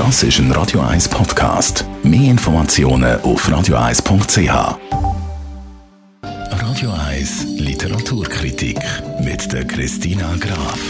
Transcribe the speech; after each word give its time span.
Das 0.00 0.22
ist 0.22 0.38
ein 0.38 0.50
Radio 0.52 0.80
1 0.80 1.10
Podcast. 1.10 1.84
Mehr 2.02 2.30
Informationen 2.30 3.20
auf 3.20 3.46
radio1.ch. 3.46 4.78
Radio 6.22 6.90
1 6.90 7.44
Literaturkritik 7.58 8.78
mit 9.22 9.52
der 9.52 9.66
Christina 9.66 10.36
Graf. 10.40 10.80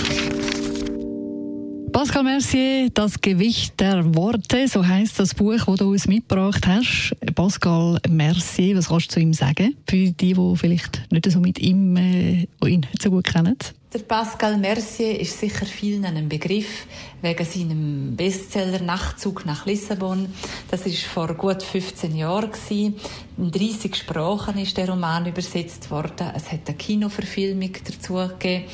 Pascal 1.92 2.22
Mercier, 2.22 2.90
das 2.94 3.20
Gewicht 3.20 3.80
der 3.80 4.14
Worte, 4.14 4.68
so 4.68 4.86
heißt 4.86 5.18
das 5.18 5.34
Buch, 5.34 5.64
das 5.66 5.74
du 5.74 5.90
uns 5.90 6.06
mitgebracht 6.06 6.64
hast. 6.68 7.16
Pascal 7.34 7.98
Mercier, 8.08 8.76
was 8.76 8.90
kannst 8.90 9.10
du 9.10 9.14
zu 9.14 9.20
ihm 9.20 9.32
sagen? 9.32 9.74
Für 9.88 9.96
die, 9.96 10.12
die 10.12 10.36
vielleicht 10.54 11.10
nicht 11.10 11.28
so 11.28 11.40
mit 11.40 11.58
ihm 11.58 11.96
äh, 11.96 12.46
ihn 12.64 12.82
nicht 12.82 13.02
so 13.02 13.10
gut 13.10 13.24
kennen. 13.24 13.56
Der 13.92 13.98
Pascal 13.98 14.56
Mercier 14.56 15.18
ist 15.18 15.40
sicher 15.40 15.66
vielen 15.66 16.04
ein 16.04 16.28
Begriff 16.28 16.86
wegen 17.22 17.44
seinem 17.44 18.14
Bestseller 18.14 18.80
Nachtzug 18.80 19.44
nach 19.44 19.66
Lissabon. 19.66 20.32
Das 20.70 20.86
ist 20.86 21.02
vor 21.02 21.34
gut 21.34 21.60
15 21.60 22.14
Jahren. 22.14 22.52
In 22.70 22.94
30 23.50 23.96
Sprachen 23.96 24.58
ist 24.58 24.76
der 24.76 24.88
Roman 24.88 25.26
übersetzt 25.26 25.90
worden. 25.90 26.30
Es 26.36 26.52
hat 26.52 26.68
eine 26.68 26.76
Kinoverfilmung 26.76 27.72
dazu 27.84 28.14
gegeben. 28.38 28.66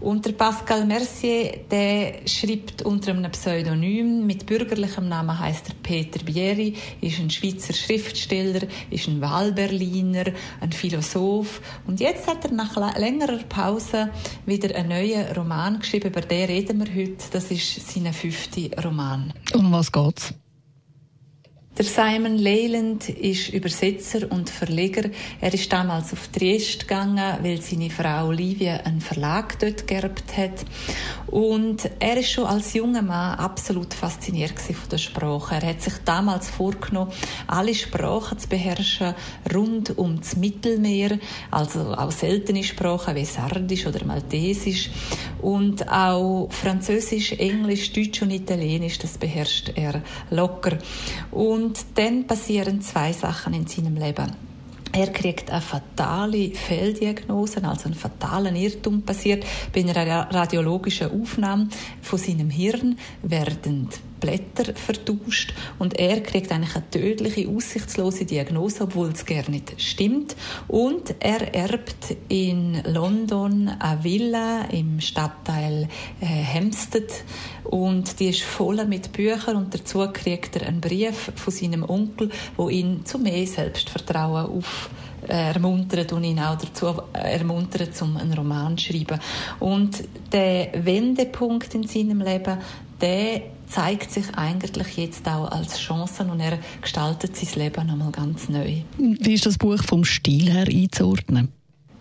Und 0.00 0.24
der 0.24 0.32
Pascal 0.32 0.86
Mercier, 0.86 1.60
der 1.70 2.26
schreibt 2.26 2.82
unter 2.82 3.12
einem 3.12 3.30
Pseudonym. 3.30 4.26
Mit 4.26 4.46
bürgerlichem 4.46 5.08
Namen 5.08 5.38
heißt 5.38 5.68
er 5.68 5.74
Peter 5.82 6.24
Bieri, 6.24 6.74
ist 7.02 7.18
ein 7.18 7.28
Schweizer 7.28 7.74
Schriftsteller, 7.74 8.62
ist 8.90 9.08
ein 9.08 9.20
Wahlberliner, 9.20 10.24
ein 10.60 10.72
Philosoph. 10.72 11.60
Und 11.86 12.00
jetzt 12.00 12.26
hat 12.26 12.46
er 12.46 12.52
nach 12.52 12.76
längerer 12.96 13.40
Pause 13.48 14.10
wieder 14.46 14.74
einen 14.74 14.88
neuen 14.88 15.32
Roman 15.36 15.80
geschrieben, 15.80 16.08
über 16.08 16.22
den 16.22 16.46
reden 16.46 16.78
wir 16.78 16.94
heute. 16.94 17.24
Das 17.30 17.50
ist 17.50 17.92
sein 17.92 18.10
fünfter 18.12 18.82
Roman. 18.82 19.34
Um 19.52 19.70
was 19.70 19.92
geht's? 19.92 20.32
Der 21.80 21.88
Simon 21.88 22.36
Leyland 22.36 23.08
ist 23.08 23.54
Übersetzer 23.54 24.30
und 24.30 24.50
Verleger. 24.50 25.08
Er 25.40 25.54
ist 25.54 25.72
damals 25.72 26.12
auf 26.12 26.28
Triest 26.28 26.80
gegangen, 26.80 27.38
weil 27.40 27.62
seine 27.62 27.88
Frau 27.88 28.26
Olivia 28.26 28.80
einen 28.84 29.00
Verlag 29.00 29.58
dort 29.58 29.86
geerbt 29.86 30.36
hat. 30.36 30.66
Und 31.28 31.90
er 31.98 32.18
ist 32.18 32.32
schon 32.32 32.44
als 32.44 32.74
junger 32.74 33.00
Mann 33.00 33.38
absolut 33.38 33.94
fasziniert 33.94 34.60
von 34.60 34.90
der 34.90 34.98
Sprache. 34.98 35.54
Er 35.54 35.68
hat 35.70 35.80
sich 35.80 35.94
damals 36.04 36.50
vorgenommen, 36.50 37.12
alle 37.46 37.74
Sprachen 37.74 38.38
zu 38.38 38.50
beherrschen 38.50 39.14
rund 39.54 39.96
um 39.96 40.20
das 40.20 40.36
Mittelmeer, 40.36 41.18
also 41.50 41.94
auch 41.94 42.10
seltene 42.10 42.62
Sprachen 42.62 43.14
wie 43.14 43.24
Sardisch 43.24 43.86
oder 43.86 44.04
Maltesisch 44.04 44.90
und 45.40 45.88
auch 45.88 46.48
Französisch, 46.50 47.32
Englisch, 47.32 47.90
Deutsch 47.94 48.20
und 48.20 48.32
Italienisch. 48.32 48.98
Das 48.98 49.16
beherrscht 49.16 49.72
er 49.76 50.02
locker. 50.28 50.76
Und 51.30 51.69
und 51.70 51.86
dann 51.94 52.26
passieren 52.26 52.80
zwei 52.80 53.12
Sachen 53.12 53.54
in 53.54 53.64
seinem 53.68 53.94
Leben. 53.94 54.32
Er 54.90 55.06
kriegt 55.12 55.52
eine 55.52 55.60
fatale 55.60 56.50
Fehldiagnose, 56.50 57.62
also 57.62 57.84
einen 57.84 57.94
fatalen 57.94 58.56
Irrtum 58.56 59.02
passiert 59.02 59.44
bei 59.72 59.82
einer 59.82 60.34
radiologischen 60.34 61.12
Aufnahme 61.22 61.68
von 62.02 62.18
seinem 62.18 62.50
Hirn, 62.50 62.98
werden 63.22 63.88
Blätter 64.20 64.74
vertauscht 64.74 65.54
und 65.78 65.98
er 65.98 66.20
kriegt 66.20 66.52
eigentlich 66.52 66.76
eine 66.76 66.90
tödliche, 66.90 67.48
aussichtslose 67.48 68.24
Diagnose, 68.24 68.84
obwohl 68.84 69.08
es 69.08 69.24
gar 69.24 69.48
nicht 69.50 69.80
stimmt. 69.80 70.36
Und 70.68 71.14
er 71.20 71.54
erbt 71.54 72.16
in 72.28 72.82
London 72.84 73.68
eine 73.68 74.04
Villa 74.04 74.64
im 74.70 75.00
Stadtteil 75.00 75.88
äh, 76.20 76.26
Hampstead 76.26 77.10
und 77.64 78.20
die 78.20 78.28
ist 78.28 78.42
voll 78.42 78.84
mit 78.86 79.12
Büchern 79.12 79.56
und 79.56 79.74
dazu 79.74 80.06
kriegt 80.12 80.56
er 80.56 80.68
einen 80.68 80.80
Brief 80.80 81.32
von 81.34 81.52
seinem 81.52 81.88
Onkel, 81.88 82.30
wo 82.56 82.68
ihn 82.68 83.04
zu 83.04 83.18
mehr 83.18 83.46
Selbstvertrauen 83.46 84.46
auf 84.46 84.90
äh, 85.28 85.52
ermuntert 85.52 86.12
und 86.12 86.24
ihn 86.24 86.40
auch 86.40 86.56
dazu 86.56 86.94
ermuntert, 87.12 88.00
um 88.02 88.16
einen 88.16 88.32
Roman 88.32 88.76
zu 88.78 88.86
schreiben. 88.86 89.20
Und 89.58 90.02
der 90.32 90.70
Wendepunkt 90.84 91.74
in 91.74 91.86
seinem 91.86 92.20
Leben, 92.20 92.58
der 93.00 93.42
zeigt 93.70 94.10
sich 94.10 94.34
eigentlich 94.36 94.96
jetzt 94.96 95.26
auch 95.28 95.50
als 95.50 95.78
Chance 95.78 96.24
und 96.24 96.40
er 96.40 96.58
gestaltet 96.82 97.36
sein 97.36 97.62
Leben 97.62 97.86
nochmal 97.86 98.10
ganz 98.10 98.48
neu. 98.48 98.82
Wie 98.98 99.34
ist 99.34 99.46
das 99.46 99.58
Buch 99.58 99.82
vom 99.84 100.04
Stil 100.04 100.50
her 100.50 100.66
einzuordnen? 100.68 101.48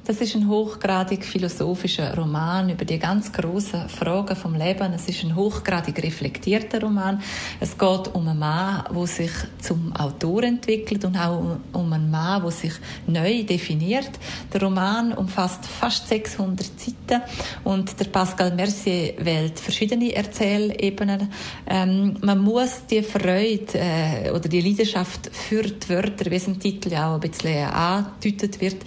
Das 0.10 0.22
ist 0.22 0.34
ein 0.34 0.50
hochgradig 0.50 1.24
philosophischer 1.24 2.18
Roman 2.18 2.72
über 2.72 2.84
die 2.84 2.98
ganz 2.98 3.32
großen 3.32 3.90
Fragen 3.90 4.36
vom 4.36 4.56
Leben. 4.56 4.92
Es 4.92 5.08
ist 5.08 5.24
ein 5.24 5.36
hochgradig 5.36 6.02
reflektierter 6.02 6.82
Roman. 6.82 7.22
Es 7.60 7.78
geht 7.78 8.16
um 8.16 8.28
einen 8.28 8.40
Mann, 8.40 8.86
der 8.92 9.06
sich 9.06 9.30
zum 9.62 9.96
Autor 9.96 10.42
entwickelt 10.42 11.06
und 11.06 11.16
auch 11.16 11.58
um 11.74 11.94
einen 11.94 12.10
Mann, 12.10 12.42
der 12.42 12.50
sich 12.50 12.74
neu 13.06 13.44
definiert. 13.44 14.10
Der 14.52 14.64
Roman 14.64 15.14
umfasst 15.14 15.68
fast 15.68 16.08
600 16.08 16.66
Seiten 16.80 17.22
und 17.64 18.00
der 18.00 18.06
Pascal 18.06 18.56
Mercier 18.56 19.14
wählt 19.20 19.60
verschiedene 19.60 20.16
Erzählebenen. 20.16 21.32
Ähm, 21.68 22.18
man 22.22 22.40
muss 22.40 22.82
die 22.90 23.04
Freude 23.04 23.76
äh, 23.76 24.32
oder 24.32 24.50
die 24.50 24.62
Leidenschaft 24.62 25.30
für 25.32 25.62
die 25.62 25.88
Wörter, 25.90 26.32
wie 26.32 26.36
es 26.36 26.48
im 26.48 26.60
Titel 26.60 26.94
ja 26.94 27.12
auch 27.12 27.22
ein 27.22 27.30
bisschen 27.30 27.64
angedeutet 27.64 28.60
wird, 28.60 28.78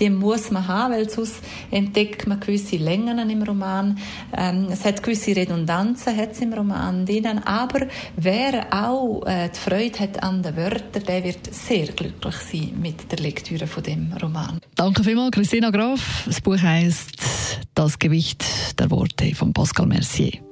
die 0.00 0.10
muss 0.10 0.50
man 0.50 0.71
haben, 0.72 0.94
weil 0.94 1.08
sonst 1.08 1.36
entdeckt 1.70 2.26
man 2.26 2.40
gewisse 2.40 2.76
Längen 2.76 3.30
im 3.30 3.42
Roman. 3.42 3.98
Ähm, 4.36 4.68
es 4.70 4.84
hat 4.84 5.02
gewisse 5.02 5.34
Redundanzen 5.36 6.16
hat's 6.16 6.40
im 6.40 6.52
Roman 6.52 7.06
drinnen, 7.06 7.38
aber 7.44 7.86
wer 8.16 8.66
auch 8.72 9.24
äh, 9.26 9.48
die 9.48 9.58
Freude 9.58 9.98
hat 10.00 10.22
an 10.22 10.42
den 10.42 10.56
Wörtern, 10.56 11.04
der 11.06 11.24
wird 11.24 11.52
sehr 11.52 11.86
glücklich 11.86 12.36
sein 12.36 12.72
mit 12.80 13.10
der 13.10 13.18
Lektüre 13.18 13.66
von 13.66 13.82
dem 13.82 14.12
Roman. 14.20 14.58
Danke 14.74 15.04
vielmals, 15.04 15.32
Christina 15.32 15.70
Graf. 15.70 16.24
Das 16.26 16.40
Buch 16.40 16.60
heißt 16.60 17.60
Das 17.74 17.98
Gewicht 17.98 18.44
der 18.78 18.90
Worte 18.90 19.34
von 19.34 19.52
Pascal 19.52 19.86
Mercier. 19.86 20.51